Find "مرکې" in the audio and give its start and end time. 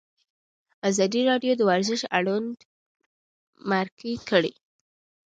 3.71-4.13